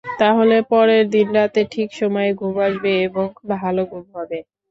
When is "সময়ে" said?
1.99-2.31